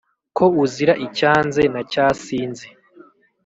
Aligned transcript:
Ko 0.37 0.45
uzira 0.63 0.93
icyanze 1.05 1.61
na 1.73 1.81
cya 1.91 2.05
sinzi, 2.23 2.67